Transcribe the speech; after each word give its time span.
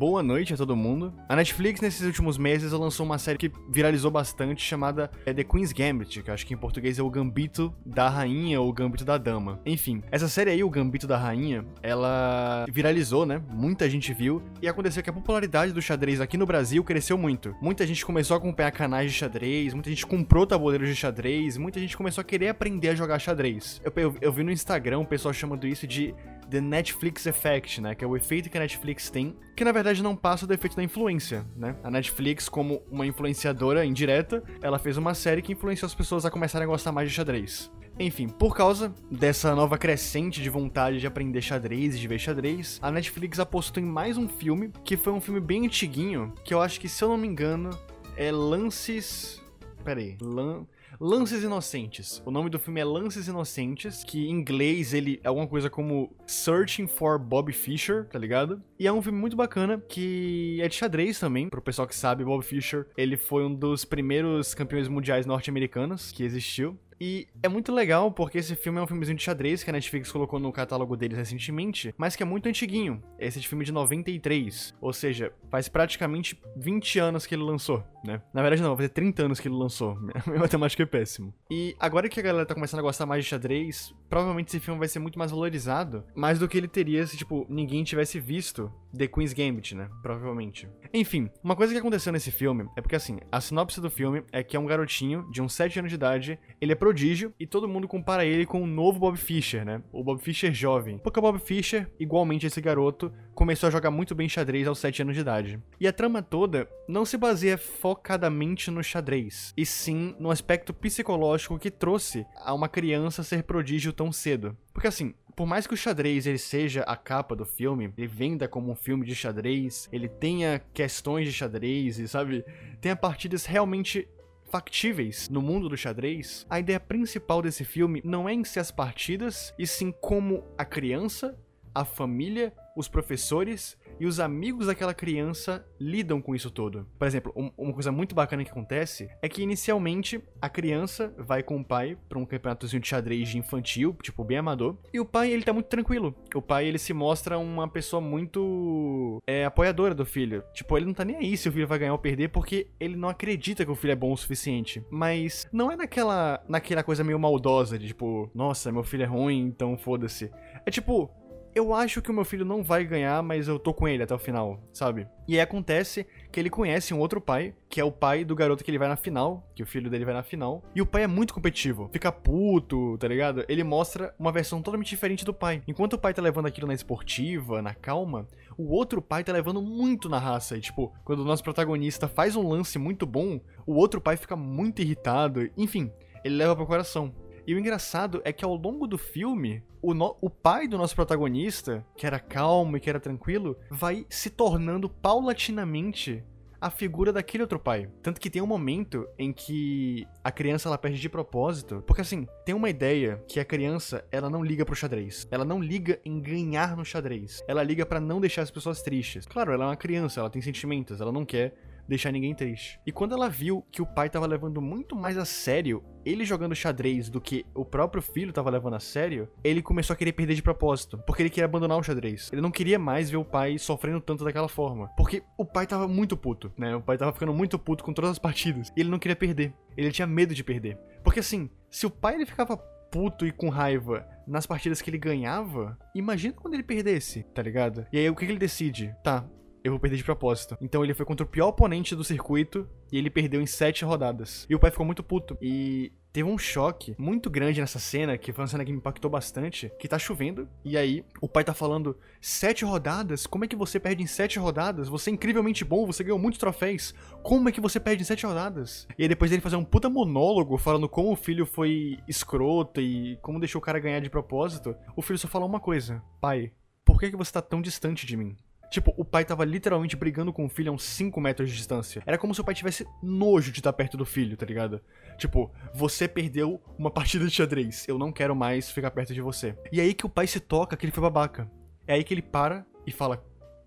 boa 0.00 0.22
noite 0.22 0.54
a 0.54 0.56
todo 0.56 0.74
mundo. 0.74 1.12
A 1.28 1.36
Netflix, 1.36 1.78
nesses 1.78 2.06
últimos 2.06 2.38
meses, 2.38 2.72
lançou 2.72 3.04
uma 3.04 3.18
série 3.18 3.36
que 3.36 3.52
viralizou 3.68 4.10
bastante, 4.10 4.62
chamada 4.62 5.10
é, 5.26 5.34
The 5.34 5.44
Queen's 5.44 5.72
Gambit, 5.72 6.22
que 6.22 6.30
acho 6.30 6.46
que 6.46 6.54
em 6.54 6.56
português 6.56 6.98
é 6.98 7.02
o 7.02 7.10
Gambito 7.10 7.70
da 7.84 8.08
Rainha 8.08 8.58
ou 8.62 8.70
o 8.70 8.72
Gambito 8.72 9.04
da 9.04 9.18
Dama. 9.18 9.60
Enfim, 9.66 10.02
essa 10.10 10.26
série 10.26 10.52
aí, 10.52 10.64
o 10.64 10.70
Gambito 10.70 11.06
da 11.06 11.18
Rainha, 11.18 11.66
ela 11.82 12.64
viralizou, 12.70 13.26
né? 13.26 13.42
Muita 13.50 13.90
gente 13.90 14.14
viu, 14.14 14.42
e 14.62 14.66
aconteceu 14.66 15.02
que 15.02 15.10
a 15.10 15.12
popularidade 15.12 15.70
do 15.70 15.82
xadrez 15.82 16.18
aqui 16.18 16.38
no 16.38 16.46
Brasil 16.46 16.82
cresceu 16.82 17.18
muito. 17.18 17.54
Muita 17.60 17.86
gente 17.86 18.02
começou 18.06 18.34
a 18.36 18.38
acompanhar 18.38 18.70
canais 18.70 19.12
de 19.12 19.18
xadrez, 19.18 19.74
muita 19.74 19.90
gente 19.90 20.06
comprou 20.06 20.46
tabuleiros 20.46 20.88
de 20.88 20.96
xadrez, 20.96 21.58
muita 21.58 21.78
gente 21.78 21.94
começou 21.94 22.22
a 22.22 22.24
querer 22.24 22.48
aprender 22.48 22.88
a 22.88 22.94
jogar 22.94 23.18
xadrez. 23.18 23.82
Eu, 23.84 23.92
eu, 23.96 24.14
eu 24.22 24.32
vi 24.32 24.42
no 24.42 24.50
Instagram 24.50 25.00
o 25.00 25.06
pessoal 25.06 25.34
chamando 25.34 25.66
isso 25.66 25.86
de 25.86 26.14
The 26.50 26.60
Netflix 26.60 27.26
Effect, 27.26 27.80
né? 27.80 27.94
Que 27.94 28.04
é 28.04 28.06
o 28.08 28.16
efeito 28.16 28.50
que 28.50 28.58
a 28.58 28.60
Netflix 28.60 29.08
tem, 29.08 29.36
que 29.56 29.64
na 29.64 29.72
verdade 29.72 30.02
não 30.02 30.16
passa 30.16 30.46
do 30.46 30.52
efeito 30.52 30.76
da 30.76 30.82
influência, 30.82 31.46
né? 31.56 31.76
A 31.84 31.90
Netflix, 31.90 32.48
como 32.48 32.82
uma 32.90 33.06
influenciadora 33.06 33.84
indireta, 33.84 34.42
ela 34.60 34.78
fez 34.78 34.96
uma 34.96 35.14
série 35.14 35.42
que 35.42 35.52
influenciou 35.52 35.86
as 35.86 35.94
pessoas 35.94 36.26
a 36.26 36.30
começarem 36.30 36.66
a 36.66 36.70
gostar 36.70 36.92
mais 36.92 37.08
de 37.08 37.14
xadrez. 37.14 37.70
Enfim, 37.98 38.28
por 38.28 38.56
causa 38.56 38.94
dessa 39.10 39.54
nova 39.54 39.76
crescente 39.76 40.42
de 40.42 40.48
vontade 40.48 40.98
de 40.98 41.06
aprender 41.06 41.42
xadrez 41.42 41.94
e 41.94 41.98
de 41.98 42.08
ver 42.08 42.18
xadrez, 42.18 42.78
a 42.82 42.90
Netflix 42.90 43.38
apostou 43.38 43.82
em 43.82 43.86
mais 43.86 44.16
um 44.16 44.26
filme, 44.26 44.72
que 44.84 44.96
foi 44.96 45.12
um 45.12 45.20
filme 45.20 45.38
bem 45.38 45.66
antiguinho, 45.66 46.32
que 46.42 46.54
eu 46.54 46.60
acho 46.60 46.80
que, 46.80 46.88
se 46.88 47.04
eu 47.04 47.10
não 47.10 47.18
me 47.18 47.28
engano, 47.28 47.70
é 48.16 48.32
Lances. 48.32 49.39
Pera 49.84 50.00
aí. 50.00 50.16
Lan... 50.20 50.66
Lances 51.00 51.42
Inocentes. 51.42 52.22
O 52.26 52.30
nome 52.30 52.50
do 52.50 52.58
filme 52.58 52.80
é 52.80 52.84
Lances 52.84 53.26
Inocentes, 53.28 54.04
que 54.04 54.26
em 54.26 54.30
inglês 54.30 54.92
ele 54.92 55.20
é 55.22 55.28
alguma 55.28 55.46
coisa 55.46 55.70
como 55.70 56.14
Searching 56.26 56.86
for 56.86 57.18
Bob 57.18 57.52
Fischer, 57.52 58.06
tá 58.06 58.18
ligado? 58.18 58.62
E 58.78 58.86
é 58.86 58.92
um 58.92 59.00
filme 59.00 59.18
muito 59.18 59.36
bacana 59.36 59.82
que 59.88 60.58
é 60.60 60.68
de 60.68 60.74
xadrez 60.74 61.18
também. 61.18 61.48
Pro 61.48 61.62
pessoal 61.62 61.88
que 61.88 61.94
sabe, 61.94 62.24
Bob 62.24 62.44
Fischer, 62.44 62.86
ele 62.96 63.16
foi 63.16 63.44
um 63.44 63.54
dos 63.54 63.84
primeiros 63.84 64.54
campeões 64.54 64.88
mundiais 64.88 65.26
norte-americanos 65.26 66.12
que 66.12 66.22
existiu. 66.22 66.78
E 67.00 67.26
é 67.42 67.48
muito 67.48 67.72
legal 67.72 68.12
porque 68.12 68.36
esse 68.36 68.54
filme 68.54 68.78
é 68.78 68.82
um 68.82 68.86
filmezinho 68.86 69.16
de 69.16 69.22
xadrez 69.22 69.64
que 69.64 69.70
a 69.70 69.72
Netflix 69.72 70.12
colocou 70.12 70.38
no 70.38 70.52
catálogo 70.52 70.96
deles 70.96 71.16
recentemente, 71.16 71.94
mas 71.96 72.14
que 72.14 72.22
é 72.22 72.26
muito 72.26 72.46
antiguinho. 72.46 73.02
Esse 73.18 73.38
é 73.38 73.40
de 73.40 73.48
filme 73.48 73.64
de 73.64 73.72
93, 73.72 74.74
ou 74.80 74.92
seja, 74.92 75.32
faz 75.50 75.66
praticamente 75.66 76.38
20 76.56 76.98
anos 76.98 77.24
que 77.24 77.34
ele 77.34 77.42
lançou, 77.42 77.82
né? 78.04 78.20
Na 78.34 78.42
verdade 78.42 78.60
não, 78.60 78.70
vai 78.70 78.78
fazer 78.78 78.90
30 78.90 79.24
anos 79.24 79.40
que 79.40 79.48
ele 79.48 79.54
lançou. 79.54 79.96
Minha 80.26 80.40
matemática 80.40 80.82
é 80.82 80.86
péssimo. 80.86 81.32
E 81.50 81.74
agora 81.80 82.08
que 82.08 82.20
a 82.20 82.22
galera 82.22 82.44
tá 82.44 82.54
começando 82.54 82.80
a 82.80 82.82
gostar 82.82 83.06
mais 83.06 83.24
de 83.24 83.30
xadrez, 83.30 83.94
provavelmente 84.10 84.48
esse 84.48 84.60
filme 84.60 84.78
vai 84.78 84.88
ser 84.88 84.98
muito 84.98 85.18
mais 85.18 85.30
valorizado, 85.30 86.04
mais 86.14 86.38
do 86.38 86.46
que 86.46 86.58
ele 86.58 86.68
teria 86.68 87.06
se, 87.06 87.16
tipo, 87.16 87.46
ninguém 87.48 87.82
tivesse 87.82 88.20
visto 88.20 88.70
The 88.96 89.06
Queen's 89.06 89.32
Gambit, 89.32 89.74
né? 89.74 89.88
Provavelmente. 90.02 90.68
Enfim, 90.92 91.30
uma 91.42 91.56
coisa 91.56 91.72
que 91.72 91.78
aconteceu 91.78 92.12
nesse 92.12 92.30
filme 92.30 92.68
é 92.76 92.80
porque, 92.80 92.96
assim, 92.96 93.18
a 93.30 93.40
sinopse 93.40 93.80
do 93.80 93.90
filme 93.90 94.22
é 94.32 94.42
que 94.42 94.56
é 94.56 94.60
um 94.60 94.66
garotinho 94.66 95.28
de 95.30 95.40
uns 95.40 95.52
7 95.52 95.78
anos 95.78 95.90
de 95.90 95.94
idade, 95.94 96.38
ele 96.60 96.72
é 96.72 96.74
prodígio 96.74 97.32
e 97.38 97.46
todo 97.46 97.68
mundo 97.68 97.86
compara 97.86 98.24
ele 98.24 98.46
com 98.46 98.62
o 98.62 98.66
novo 98.66 98.98
Bob 98.98 99.16
Fischer, 99.16 99.64
né? 99.64 99.82
O 99.92 100.02
Bob 100.02 100.20
Fischer 100.20 100.52
jovem. 100.52 100.98
Porque 100.98 101.18
o 101.18 101.22
Bob 101.22 101.38
Fischer, 101.38 101.90
igualmente 101.98 102.46
esse 102.46 102.60
garoto, 102.60 103.12
começou 103.34 103.68
a 103.68 103.70
jogar 103.70 103.90
muito 103.90 104.14
bem 104.14 104.28
xadrez 104.28 104.66
aos 104.66 104.78
7 104.78 105.02
anos 105.02 105.14
de 105.14 105.20
idade. 105.20 105.60
E 105.80 105.86
a 105.86 105.92
trama 105.92 106.22
toda 106.22 106.68
não 106.88 107.04
se 107.04 107.16
baseia 107.16 107.56
focadamente 107.56 108.70
no 108.70 108.82
xadrez, 108.82 109.54
e 109.56 109.64
sim 109.64 110.14
no 110.18 110.30
aspecto 110.30 110.74
psicológico 110.74 111.58
que 111.58 111.70
trouxe 111.70 112.26
a 112.36 112.52
uma 112.52 112.68
criança 112.68 113.22
ser 113.22 113.44
prodígio 113.44 113.92
tão 113.92 114.12
cedo. 114.12 114.56
Porque 114.72 114.88
assim, 114.88 115.14
por 115.40 115.46
mais 115.46 115.66
que 115.66 115.72
o 115.72 115.76
xadrez 115.76 116.26
ele 116.26 116.36
seja 116.36 116.82
a 116.82 116.94
capa 116.94 117.34
do 117.34 117.46
filme, 117.46 117.90
ele 117.96 118.06
venda 118.06 118.46
como 118.46 118.70
um 118.70 118.74
filme 118.74 119.06
de 119.06 119.14
xadrez, 119.14 119.88
ele 119.90 120.06
tenha 120.06 120.60
questões 120.74 121.26
de 121.26 121.32
xadrez 121.32 121.98
e, 121.98 122.06
sabe, 122.06 122.44
tenha 122.78 122.94
partidas 122.94 123.46
realmente 123.46 124.06
factíveis 124.50 125.30
no 125.30 125.40
mundo 125.40 125.66
do 125.66 125.78
xadrez, 125.78 126.46
a 126.50 126.60
ideia 126.60 126.78
principal 126.78 127.40
desse 127.40 127.64
filme 127.64 128.02
não 128.04 128.28
é 128.28 128.34
em 128.34 128.44
si 128.44 128.60
as 128.60 128.70
partidas, 128.70 129.54
e 129.58 129.66
sim 129.66 129.90
como 129.90 130.44
a 130.58 130.64
criança, 130.66 131.34
a 131.74 131.86
família, 131.86 132.52
os 132.76 132.86
professores 132.86 133.78
e 134.00 134.06
os 134.06 134.18
amigos 134.18 134.66
daquela 134.66 134.94
criança 134.94 135.64
lidam 135.78 136.22
com 136.22 136.34
isso 136.34 136.50
todo. 136.50 136.86
Por 136.98 137.06
exemplo, 137.06 137.32
um, 137.36 137.50
uma 137.56 137.74
coisa 137.74 137.92
muito 137.92 138.14
bacana 138.14 138.42
que 138.42 138.50
acontece 138.50 139.10
é 139.20 139.28
que 139.28 139.42
inicialmente 139.42 140.20
a 140.40 140.48
criança 140.48 141.14
vai 141.18 141.42
com 141.42 141.60
o 141.60 141.64
pai 141.64 141.98
para 142.08 142.18
um 142.18 142.24
campeonatozinho 142.24 142.80
de 142.80 142.88
xadrez 142.88 143.28
de 143.28 143.38
infantil, 143.38 143.94
tipo 144.02 144.24
bem 144.24 144.38
amador, 144.38 144.76
e 144.92 144.98
o 144.98 145.04
pai 145.04 145.30
ele 145.30 145.42
tá 145.42 145.52
muito 145.52 145.66
tranquilo. 145.66 146.14
O 146.34 146.40
pai 146.40 146.66
ele 146.66 146.78
se 146.78 146.94
mostra 146.94 147.38
uma 147.38 147.68
pessoa 147.68 148.00
muito 148.00 149.22
é, 149.26 149.44
apoiadora 149.44 149.94
do 149.94 150.06
filho. 150.06 150.42
Tipo, 150.54 150.78
ele 150.78 150.86
não 150.86 150.94
tá 150.94 151.04
nem 151.04 151.16
aí 151.16 151.36
se 151.36 151.48
o 151.48 151.52
filho 151.52 151.66
vai 151.66 151.78
ganhar 151.78 151.92
ou 151.92 151.98
perder 151.98 152.28
porque 152.28 152.68
ele 152.80 152.96
não 152.96 153.08
acredita 153.08 153.64
que 153.64 153.70
o 153.70 153.76
filho 153.76 153.92
é 153.92 153.96
bom 153.96 154.12
o 154.12 154.16
suficiente. 154.16 154.82
Mas 154.90 155.46
não 155.52 155.70
é 155.70 155.76
naquela 155.76 156.42
naquela 156.48 156.82
coisa 156.82 157.04
meio 157.04 157.18
maldosa 157.18 157.78
de 157.78 157.88
tipo, 157.88 158.30
nossa, 158.34 158.72
meu 158.72 158.82
filho 158.82 159.02
é 159.02 159.06
ruim, 159.06 159.40
então 159.40 159.76
foda-se. 159.76 160.30
É 160.64 160.70
tipo, 160.70 161.10
eu 161.54 161.74
acho 161.74 162.00
que 162.00 162.10
o 162.10 162.14
meu 162.14 162.24
filho 162.24 162.44
não 162.44 162.62
vai 162.62 162.84
ganhar, 162.84 163.22
mas 163.22 163.48
eu 163.48 163.58
tô 163.58 163.74
com 163.74 163.88
ele 163.88 164.02
até 164.02 164.14
o 164.14 164.18
final, 164.18 164.60
sabe? 164.72 165.06
E 165.26 165.34
aí 165.34 165.40
acontece 165.40 166.06
que 166.30 166.38
ele 166.38 166.50
conhece 166.50 166.94
um 166.94 166.98
outro 166.98 167.20
pai, 167.20 167.54
que 167.68 167.80
é 167.80 167.84
o 167.84 167.92
pai 167.92 168.24
do 168.24 168.34
garoto 168.34 168.64
que 168.64 168.70
ele 168.70 168.78
vai 168.78 168.88
na 168.88 168.96
final, 168.96 169.48
que 169.54 169.62
o 169.62 169.66
filho 169.66 169.90
dele 169.90 170.04
vai 170.04 170.14
na 170.14 170.22
final. 170.22 170.62
E 170.74 170.80
o 170.80 170.86
pai 170.86 171.04
é 171.04 171.06
muito 171.06 171.34
competitivo, 171.34 171.88
fica 171.92 172.10
puto, 172.12 172.96
tá 172.98 173.08
ligado? 173.08 173.44
Ele 173.48 173.64
mostra 173.64 174.14
uma 174.18 174.32
versão 174.32 174.62
totalmente 174.62 174.90
diferente 174.90 175.24
do 175.24 175.34
pai. 175.34 175.62
Enquanto 175.66 175.94
o 175.94 175.98
pai 175.98 176.14
tá 176.14 176.22
levando 176.22 176.46
aquilo 176.46 176.66
na 176.66 176.74
esportiva, 176.74 177.62
na 177.62 177.74
calma, 177.74 178.26
o 178.56 178.72
outro 178.72 179.00
pai 179.00 179.24
tá 179.24 179.32
levando 179.32 179.62
muito 179.62 180.08
na 180.08 180.18
raça. 180.18 180.56
E, 180.56 180.60
tipo, 180.60 180.92
quando 181.04 181.20
o 181.20 181.24
nosso 181.24 181.42
protagonista 181.42 182.06
faz 182.06 182.36
um 182.36 182.48
lance 182.48 182.78
muito 182.78 183.06
bom, 183.06 183.40
o 183.66 183.74
outro 183.74 184.00
pai 184.00 184.16
fica 184.16 184.36
muito 184.36 184.82
irritado. 184.82 185.48
Enfim, 185.56 185.90
ele 186.24 186.36
leva 186.36 186.54
pro 186.54 186.66
coração. 186.66 187.12
E 187.50 187.54
o 187.54 187.58
engraçado 187.58 188.22
é 188.24 188.32
que 188.32 188.44
ao 188.44 188.54
longo 188.54 188.86
do 188.86 188.96
filme, 188.96 189.60
o, 189.82 189.92
no, 189.92 190.16
o 190.20 190.30
pai 190.30 190.68
do 190.68 190.78
nosso 190.78 190.94
protagonista, 190.94 191.84
que 191.96 192.06
era 192.06 192.20
calmo 192.20 192.76
e 192.76 192.80
que 192.80 192.88
era 192.88 193.00
tranquilo, 193.00 193.58
vai 193.68 194.06
se 194.08 194.30
tornando 194.30 194.88
paulatinamente 194.88 196.22
a 196.60 196.70
figura 196.70 197.12
daquele 197.12 197.42
outro 197.42 197.58
pai. 197.58 197.88
Tanto 198.02 198.20
que 198.20 198.30
tem 198.30 198.40
um 198.40 198.46
momento 198.46 199.04
em 199.18 199.32
que 199.32 200.06
a 200.22 200.30
criança 200.30 200.68
ela 200.68 200.78
perde 200.78 201.00
de 201.00 201.08
propósito, 201.08 201.82
porque 201.88 202.02
assim, 202.02 202.28
tem 202.46 202.54
uma 202.54 202.70
ideia 202.70 203.20
que 203.26 203.40
a 203.40 203.44
criança, 203.44 204.04
ela 204.12 204.30
não 204.30 204.44
liga 204.44 204.64
pro 204.64 204.76
xadrez. 204.76 205.26
Ela 205.28 205.44
não 205.44 205.60
liga 205.60 205.98
em 206.04 206.20
ganhar 206.20 206.76
no 206.76 206.84
xadrez. 206.84 207.42
Ela 207.48 207.64
liga 207.64 207.84
para 207.84 207.98
não 207.98 208.20
deixar 208.20 208.42
as 208.42 208.50
pessoas 208.52 208.80
tristes. 208.80 209.26
Claro, 209.26 209.52
ela 209.52 209.64
é 209.64 209.66
uma 209.66 209.76
criança, 209.76 210.20
ela 210.20 210.30
tem 210.30 210.40
sentimentos, 210.40 211.00
ela 211.00 211.10
não 211.10 211.24
quer 211.24 211.52
deixar 211.90 212.10
ninguém 212.10 212.34
triste. 212.34 212.80
E 212.86 212.92
quando 212.92 213.14
ela 213.14 213.28
viu 213.28 213.62
que 213.70 213.82
o 213.82 213.86
pai 213.86 214.08
tava 214.08 214.26
levando 214.26 214.62
muito 214.62 214.96
mais 214.96 215.18
a 215.18 215.24
sério 215.24 215.84
ele 216.04 216.24
jogando 216.24 216.54
xadrez 216.54 217.10
do 217.10 217.20
que 217.20 217.44
o 217.54 217.64
próprio 217.64 218.02
filho 218.02 218.32
tava 218.32 218.48
levando 218.48 218.74
a 218.74 218.80
sério, 218.80 219.28
ele 219.44 219.60
começou 219.60 219.92
a 219.92 219.96
querer 219.96 220.12
perder 220.12 220.34
de 220.34 220.42
propósito, 220.42 220.98
porque 221.06 221.22
ele 221.22 221.30
queria 221.30 221.44
abandonar 221.44 221.78
o 221.78 221.82
xadrez. 221.82 222.30
Ele 222.32 222.40
não 222.40 222.50
queria 222.50 222.78
mais 222.78 223.10
ver 223.10 223.18
o 223.18 223.24
pai 223.24 223.58
sofrendo 223.58 224.00
tanto 224.00 224.24
daquela 224.24 224.48
forma, 224.48 224.88
porque 224.96 225.22
o 225.36 225.44
pai 225.44 225.66
tava 225.66 225.86
muito 225.86 226.16
puto, 226.16 226.50
né? 226.56 226.74
O 226.74 226.80
pai 226.80 226.96
tava 226.96 227.12
ficando 227.12 227.34
muito 227.34 227.58
puto 227.58 227.84
com 227.84 227.92
todas 227.92 228.12
as 228.12 228.18
partidas, 228.18 228.72
e 228.76 228.80
ele 228.80 228.88
não 228.88 228.98
queria 228.98 229.16
perder. 229.16 229.52
Ele 229.76 229.92
tinha 229.92 230.06
medo 230.06 230.34
de 230.34 230.42
perder. 230.42 230.78
Porque 231.04 231.20
assim, 231.20 231.50
se 231.70 231.86
o 231.86 231.90
pai 231.90 232.14
ele 232.14 232.26
ficava 232.26 232.56
puto 232.56 233.26
e 233.26 233.30
com 233.30 233.48
raiva 233.48 234.06
nas 234.26 234.46
partidas 234.46 234.82
que 234.82 234.90
ele 234.90 234.98
ganhava, 234.98 235.78
imagina 235.94 236.34
quando 236.34 236.54
ele 236.54 236.62
perdesse, 236.62 237.22
tá 237.34 237.42
ligado? 237.42 237.86
E 237.92 237.98
aí 237.98 238.08
o 238.10 238.14
que, 238.14 238.26
que 238.26 238.32
ele 238.32 238.38
decide? 238.38 238.94
Tá, 239.02 239.24
eu 239.62 239.72
vou 239.72 239.80
perder 239.80 239.96
de 239.96 240.04
propósito. 240.04 240.56
Então 240.60 240.82
ele 240.84 240.94
foi 240.94 241.06
contra 241.06 241.24
o 241.24 241.28
pior 241.28 241.48
oponente 241.48 241.94
do 241.94 242.04
circuito 242.04 242.68
e 242.90 242.98
ele 242.98 243.10
perdeu 243.10 243.40
em 243.40 243.46
sete 243.46 243.84
rodadas. 243.84 244.46
E 244.48 244.54
o 244.54 244.58
pai 244.58 244.70
ficou 244.70 244.86
muito 244.86 245.02
puto. 245.02 245.36
E 245.40 245.92
teve 246.12 246.28
um 246.28 246.38
choque 246.38 246.94
muito 246.98 247.30
grande 247.30 247.60
nessa 247.60 247.78
cena, 247.78 248.18
que 248.18 248.32
foi 248.32 248.42
uma 248.42 248.48
cena 248.48 248.64
que 248.64 248.72
me 248.72 248.78
impactou 248.78 249.10
bastante, 249.10 249.70
que 249.78 249.88
tá 249.88 249.98
chovendo, 249.98 250.48
e 250.64 250.76
aí 250.76 251.04
o 251.20 251.28
pai 251.28 251.44
tá 251.44 251.54
falando, 251.54 251.96
sete 252.20 252.64
rodadas? 252.64 253.26
Como 253.26 253.44
é 253.44 253.48
que 253.48 253.56
você 253.56 253.78
perde 253.78 254.02
em 254.02 254.06
sete 254.06 254.38
rodadas? 254.38 254.88
Você 254.88 255.10
é 255.10 255.12
incrivelmente 255.12 255.64
bom, 255.64 255.86
você 255.86 256.02
ganhou 256.02 256.18
muitos 256.18 256.40
troféus. 256.40 256.94
Como 257.22 257.48
é 257.48 257.52
que 257.52 257.60
você 257.60 257.78
perde 257.78 258.02
em 258.02 258.06
sete 258.06 258.26
rodadas? 258.26 258.88
E 258.98 259.02
aí 259.02 259.08
depois 259.08 259.30
dele 259.30 259.42
fazer 259.42 259.56
um 259.56 259.64
puta 259.64 259.88
monólogo 259.88 260.58
falando 260.58 260.88
como 260.88 261.12
o 261.12 261.16
filho 261.16 261.46
foi 261.46 261.98
escroto 262.08 262.80
e 262.80 263.16
como 263.22 263.38
deixou 263.38 263.60
o 263.60 263.64
cara 263.64 263.78
ganhar 263.78 264.00
de 264.00 264.10
propósito, 264.10 264.74
o 264.96 265.02
filho 265.02 265.18
só 265.18 265.28
falou 265.28 265.48
uma 265.48 265.60
coisa, 265.60 266.02
pai, 266.20 266.52
por 266.84 266.98
que, 266.98 267.10
que 267.10 267.16
você 267.16 267.32
tá 267.32 267.42
tão 267.42 267.62
distante 267.62 268.04
de 268.04 268.16
mim? 268.16 268.36
Tipo, 268.70 268.94
o 268.96 269.04
pai 269.04 269.24
tava 269.24 269.44
literalmente 269.44 269.96
brigando 269.96 270.32
com 270.32 270.46
o 270.46 270.48
filho 270.48 270.70
a 270.70 270.74
uns 270.74 270.84
5 270.84 271.20
metros 271.20 271.50
de 271.50 271.56
distância. 271.56 272.02
Era 272.06 272.16
como 272.16 272.32
se 272.32 272.40
o 272.40 272.44
pai 272.44 272.54
tivesse 272.54 272.86
nojo 273.02 273.50
de 273.50 273.58
estar 273.58 273.72
perto 273.72 273.96
do 273.96 274.04
filho, 274.04 274.36
tá 274.36 274.46
ligado? 274.46 274.80
Tipo, 275.18 275.52
você 275.74 276.06
perdeu 276.06 276.62
uma 276.78 276.90
partida 276.92 277.26
de 277.26 277.32
xadrez. 277.32 277.86
Eu 277.88 277.98
não 277.98 278.12
quero 278.12 278.34
mais 278.36 278.70
ficar 278.70 278.92
perto 278.92 279.12
de 279.12 279.20
você. 279.20 279.56
E 279.72 279.80
é 279.80 279.82
aí 279.82 279.92
que 279.92 280.06
o 280.06 280.10
pai 280.10 280.28
se 280.28 280.38
toca 280.38 280.76
que 280.76 280.86
ele 280.86 280.92
foi 280.92 281.02
babaca. 281.02 281.50
É 281.86 281.94
aí 281.94 282.04
que 282.04 282.14
ele 282.14 282.22
para 282.22 282.64
e 282.86 282.92
fala: 282.92 283.24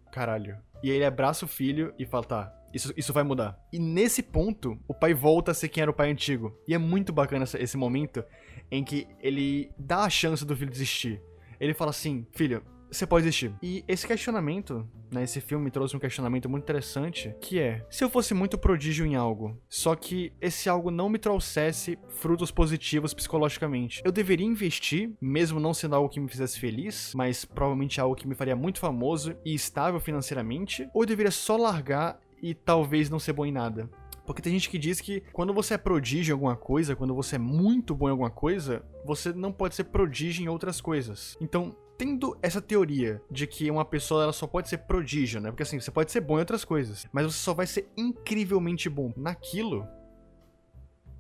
caralho. 0.10 0.58
E 0.82 0.90
aí 0.90 0.96
ele 0.96 1.06
abraça 1.06 1.44
o 1.44 1.50
filho 1.50 1.94
e 2.00 2.06
fala: 2.06 2.24
tá, 2.24 2.54
isso, 2.74 2.94
isso 2.96 3.12
vai 3.12 3.24
mudar. 3.24 3.60
E 3.74 3.80
nesse 3.80 4.24
ponto, 4.24 4.80
o 4.88 4.94
pai 4.94 5.14
volta 5.14 5.52
a 5.52 5.54
ser 5.54 5.68
quem 5.68 5.82
era 5.82 5.92
o 5.92 5.94
pai 5.94 6.10
antigo. 6.10 6.58
E 6.66 6.74
é 6.74 6.78
muito 6.78 7.12
bacana 7.12 7.46
esse 7.60 7.76
momento 7.76 8.24
em 8.72 8.84
que 8.84 9.08
ele 9.20 9.70
dá 9.78 10.06
a 10.06 10.10
chance 10.10 10.46
do 10.46 10.56
filho 10.56 10.72
desistir. 10.72 11.22
Ele 11.60 11.74
fala 11.74 11.92
assim: 11.92 12.26
filho, 12.32 12.64
você 12.94 13.06
pode 13.06 13.26
existir. 13.26 13.54
E 13.62 13.84
esse 13.88 14.06
questionamento, 14.06 14.88
né, 15.12 15.24
esse 15.24 15.42
filme 15.42 15.72
trouxe 15.72 15.96
um 15.96 16.00
questionamento 16.00 16.50
muito 16.50 16.64
interessante, 16.64 17.36
que 17.42 17.60
é, 17.60 17.86
se 17.90 18.04
eu 18.04 18.10
fosse 18.10 18.34
muito 18.34 18.58
prodígio 18.58 19.06
em 19.06 19.16
algo, 19.16 19.58
só 19.70 19.96
que 19.96 20.32
esse 20.40 20.70
algo 20.70 20.92
não 20.92 21.10
me 21.10 21.18
trouxesse 21.18 21.98
frutos 22.08 22.52
positivos 22.52 23.14
psicologicamente, 23.14 24.02
eu 24.06 24.12
deveria 24.12 24.46
investir, 24.46 25.12
mesmo 25.20 25.60
não 25.60 25.74
sendo 25.74 25.96
algo 25.96 26.10
que 26.10 26.20
me 26.20 26.30
fizesse 26.30 26.60
feliz, 26.60 27.14
mas 27.16 27.46
provavelmente 27.46 28.00
algo 28.00 28.16
que 28.16 28.28
me 28.28 28.36
faria 28.36 28.56
muito 28.56 28.80
famoso 28.80 29.36
e 29.44 29.54
estável 29.54 30.00
financeiramente, 30.00 30.88
ou 30.94 31.04
eu 31.04 31.08
deveria 31.08 31.32
só 31.32 31.58
largar 31.58 32.20
e 32.42 32.54
talvez 32.54 33.10
não 33.10 33.20
ser 33.20 33.34
bom 33.34 33.46
em 33.46 33.52
nada? 33.52 33.90
Porque 34.26 34.42
tem 34.42 34.54
gente 34.54 34.70
que 34.70 34.78
diz 34.78 35.02
que 35.02 35.22
quando 35.34 35.54
você 35.54 35.74
é 35.74 35.78
prodígio 35.78 36.32
em 36.32 36.36
alguma 36.36 36.56
coisa, 36.56 36.96
quando 36.96 37.14
você 37.14 37.36
é 37.36 37.40
muito 37.40 37.94
bom 37.94 38.08
em 38.08 38.12
alguma 38.12 38.30
coisa, 38.30 38.84
você 39.06 39.34
não 39.34 39.52
pode 39.52 39.76
ser 39.76 39.86
prodígio 39.86 40.44
em 40.44 40.48
outras 40.48 40.80
coisas. 40.80 41.38
Então, 41.42 41.76
tendo 42.04 42.38
essa 42.42 42.62
teoria 42.62 43.22
de 43.32 43.48
que 43.48 43.72
uma 43.72 43.86
pessoa 43.86 44.24
ela 44.24 44.34
só 44.34 44.46
pode 44.46 44.68
ser 44.68 44.80
prodígio, 44.80 45.40
né? 45.40 45.50
Porque 45.50 45.64
assim, 45.64 45.80
você 45.80 45.90
pode 45.90 46.12
ser 46.12 46.20
bom 46.20 46.36
em 46.36 46.40
outras 46.40 46.66
coisas, 46.66 47.08
mas 47.14 47.26
você 47.26 47.38
só 47.38 47.54
vai 47.54 47.66
ser 47.66 47.88
incrivelmente 47.96 48.90
bom 48.90 49.14
naquilo. 49.16 49.88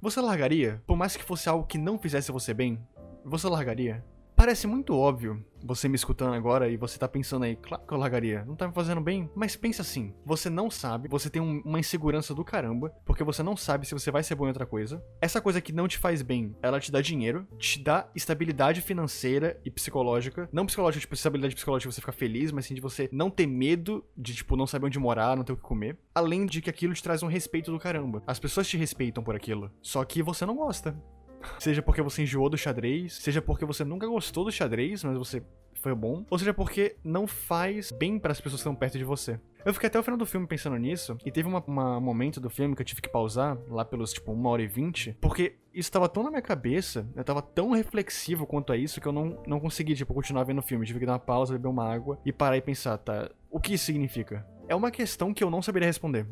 Você 0.01 0.19
largaria? 0.19 0.83
Por 0.85 0.97
mais 0.97 1.15
que 1.15 1.23
fosse 1.23 1.47
algo 1.47 1.65
que 1.65 1.77
não 1.77 1.97
fizesse 1.97 2.33
você 2.33 2.53
bem, 2.53 2.77
você 3.23 3.47
largaria? 3.47 4.03
Parece 4.43 4.67
muito 4.67 4.93
óbvio 4.93 5.41
você 5.63 5.87
me 5.87 5.95
escutando 5.95 6.33
agora 6.33 6.69
e 6.69 6.75
você 6.75 6.99
tá 6.99 7.07
pensando 7.07 7.45
aí, 7.45 7.55
claro 7.55 7.87
que 7.87 7.93
eu 7.93 7.97
largaria, 7.97 8.43
não 8.43 8.57
tá 8.57 8.67
me 8.67 8.73
fazendo 8.73 8.99
bem, 8.99 9.29
mas 9.33 9.55
pensa 9.55 9.81
assim, 9.81 10.13
você 10.25 10.49
não 10.49 10.69
sabe, 10.69 11.07
você 11.07 11.29
tem 11.29 11.41
um, 11.41 11.61
uma 11.63 11.79
insegurança 11.79 12.35
do 12.35 12.43
caramba, 12.43 12.93
porque 13.05 13.23
você 13.23 13.41
não 13.41 13.55
sabe 13.55 13.87
se 13.87 13.93
você 13.93 14.11
vai 14.11 14.21
ser 14.21 14.35
bom 14.35 14.43
em 14.43 14.49
outra 14.49 14.65
coisa. 14.65 15.01
Essa 15.21 15.39
coisa 15.39 15.61
que 15.61 15.71
não 15.71 15.87
te 15.87 15.97
faz 15.97 16.21
bem, 16.21 16.53
ela 16.61 16.81
te 16.81 16.91
dá 16.91 16.99
dinheiro, 16.99 17.47
te 17.57 17.81
dá 17.81 18.09
estabilidade 18.13 18.81
financeira 18.81 19.57
e 19.63 19.71
psicológica, 19.71 20.49
não 20.51 20.65
psicológica, 20.65 20.99
tipo, 20.99 21.13
estabilidade 21.13 21.55
psicológica 21.55 21.89
você 21.89 22.01
ficar 22.01 22.11
feliz, 22.11 22.51
mas 22.51 22.65
sim 22.65 22.75
de 22.75 22.81
você 22.81 23.07
não 23.13 23.29
ter 23.29 23.47
medo 23.47 24.03
de, 24.17 24.35
tipo, 24.35 24.57
não 24.57 24.67
saber 24.67 24.87
onde 24.87 24.99
morar, 24.99 25.37
não 25.37 25.45
ter 25.45 25.53
o 25.53 25.55
que 25.55 25.63
comer, 25.63 25.97
além 26.13 26.45
de 26.45 26.61
que 26.61 26.69
aquilo 26.69 26.93
te 26.93 27.01
traz 27.01 27.23
um 27.23 27.27
respeito 27.27 27.71
do 27.71 27.79
caramba. 27.79 28.21
As 28.27 28.39
pessoas 28.39 28.67
te 28.67 28.75
respeitam 28.75 29.23
por 29.23 29.37
aquilo, 29.37 29.71
só 29.81 30.03
que 30.03 30.21
você 30.21 30.45
não 30.45 30.57
gosta. 30.57 30.93
Seja 31.59 31.81
porque 31.81 32.01
você 32.01 32.23
enjoou 32.23 32.49
do 32.49 32.57
xadrez, 32.57 33.13
seja 33.13 33.41
porque 33.41 33.65
você 33.65 33.83
nunca 33.83 34.07
gostou 34.07 34.45
do 34.45 34.51
xadrez, 34.51 35.03
mas 35.03 35.17
você 35.17 35.43
foi 35.81 35.93
bom, 35.93 36.25
ou 36.29 36.39
seja 36.39 36.53
porque 36.53 36.95
não 37.03 37.27
faz 37.27 37.91
bem 37.91 38.17
para 38.17 38.31
as 38.31 38.39
pessoas 38.39 38.61
que 38.61 38.67
estão 38.67 38.75
perto 38.75 38.97
de 38.97 39.03
você. 39.03 39.37
Eu 39.65 39.73
fiquei 39.73 39.87
até 39.87 39.99
o 39.99 40.03
final 40.03 40.17
do 40.17 40.25
filme 40.25 40.47
pensando 40.47 40.77
nisso, 40.77 41.17
e 41.25 41.31
teve 41.31 41.47
um 41.47 41.61
momento 42.01 42.39
do 42.39 42.49
filme 42.49 42.75
que 42.75 42.81
eu 42.81 42.85
tive 42.85 43.01
que 43.01 43.09
pausar, 43.09 43.57
lá 43.67 43.83
pelos, 43.83 44.13
tipo, 44.13 44.31
uma 44.31 44.49
hora 44.49 44.61
e 44.61 44.67
vinte, 44.67 45.17
porque 45.19 45.57
isso 45.73 45.91
tava 45.91 46.07
tão 46.07 46.23
na 46.23 46.29
minha 46.29 46.41
cabeça, 46.41 47.05
eu 47.15 47.23
tava 47.23 47.41
tão 47.41 47.71
reflexivo 47.71 48.45
quanto 48.45 48.71
a 48.71 48.77
isso, 48.77 49.01
que 49.01 49.07
eu 49.07 49.11
não, 49.11 49.41
não 49.45 49.59
consegui, 49.59 49.95
tipo, 49.95 50.13
continuar 50.13 50.43
vendo 50.43 50.59
o 50.59 50.61
filme. 50.63 50.83
Eu 50.83 50.87
tive 50.87 50.99
que 50.99 51.05
dar 51.05 51.13
uma 51.13 51.19
pausa, 51.19 51.53
beber 51.53 51.67
uma 51.67 51.91
água 51.91 52.17
e 52.25 52.31
parar 52.31 52.55
e 52.55 52.61
pensar, 52.61 52.97
tá, 52.97 53.29
o 53.49 53.59
que 53.59 53.73
isso 53.73 53.85
significa? 53.85 54.45
É 54.67 54.75
uma 54.75 54.91
questão 54.91 55.33
que 55.33 55.43
eu 55.43 55.49
não 55.49 55.61
saberia 55.61 55.87
responder. 55.87 56.25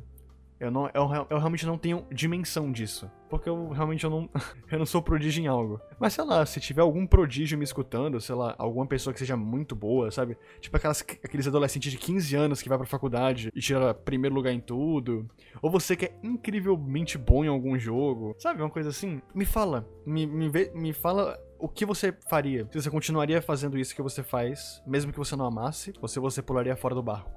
Eu, 0.62 0.70
não, 0.70 0.86
eu, 0.94 1.10
eu, 1.28 1.40
realmente 1.40 1.66
não 1.66 1.76
tenho 1.76 2.06
dimensão 2.14 2.72
disso. 2.72 3.10
Porque 3.32 3.50
eu 3.50 3.70
realmente 3.70 4.04
eu 4.04 4.12
não, 4.12 4.30
eu 4.72 4.78
não 4.78 4.86
sou 4.86 5.02
prodígio 5.02 5.44
em 5.44 5.48
algo. 5.48 5.82
Mas 6.00 6.14
sei 6.14 6.24
lá, 6.24 6.46
se 6.46 6.60
tiver 6.60 6.84
algum 6.84 7.08
prodígio 7.08 7.58
me 7.58 7.64
escutando, 7.64 8.22
sei 8.22 8.36
lá, 8.36 8.54
alguma 8.60 8.86
pessoa 8.86 9.12
que 9.12 9.18
seja 9.18 9.36
muito 9.36 9.76
boa, 9.76 10.12
sabe? 10.12 10.38
Tipo 10.60 10.78
aquelas, 10.78 11.04
aqueles 11.24 11.48
adolescentes 11.48 11.92
de 11.92 11.98
15 11.98 12.36
anos 12.36 12.62
que 12.62 12.70
vai 12.70 12.78
pra 12.78 12.86
faculdade 12.86 13.52
e 13.56 13.60
tira 13.60 13.92
primeiro 13.92 14.36
lugar 14.36 14.54
em 14.54 14.60
tudo. 14.60 15.28
Ou 15.64 15.72
você 15.72 15.96
que 15.96 16.06
é 16.06 16.20
incrivelmente 16.22 17.18
bom 17.18 17.44
em 17.44 17.48
algum 17.48 17.76
jogo, 17.80 18.36
sabe? 18.38 18.62
Uma 18.62 18.70
coisa 18.70 18.90
assim. 18.90 19.20
Me 19.34 19.46
fala, 19.46 19.90
me, 20.06 20.28
me, 20.28 20.48
vê, 20.48 20.72
me 20.76 20.94
fala 20.94 21.40
o 21.58 21.68
que 21.68 21.88
você 21.88 22.16
faria? 22.30 22.68
Se 22.72 22.80
você 22.80 22.92
continuaria 22.92 23.42
fazendo 23.42 23.80
isso 23.80 23.96
que 23.96 24.02
você 24.04 24.22
faz, 24.22 24.80
mesmo 24.86 25.12
que 25.12 25.18
você 25.18 25.36
não 25.36 25.46
amasse, 25.46 25.92
ou 26.00 26.08
se 26.08 26.20
você 26.20 26.40
pularia 26.40 26.76
fora 26.76 26.94
do 26.94 27.02
barco? 27.02 27.32